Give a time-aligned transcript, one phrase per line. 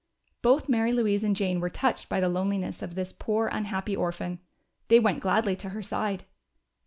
[0.41, 4.39] Both Mary Louise and Jane were touched by the loneliness of this poor unhappy orphan.
[4.87, 6.25] They went gladly to her side.